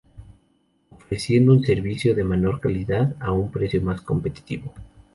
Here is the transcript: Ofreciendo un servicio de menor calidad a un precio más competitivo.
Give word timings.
Ofreciendo 0.89 1.53
un 1.53 1.63
servicio 1.63 2.15
de 2.15 2.23
menor 2.23 2.59
calidad 2.59 3.15
a 3.19 3.31
un 3.33 3.51
precio 3.51 3.83
más 3.83 4.01
competitivo. 4.01 4.73